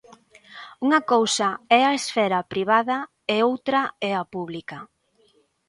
[0.85, 1.49] Unha cousa
[1.79, 2.97] é a esfera privada
[3.35, 4.79] e outra é a pública.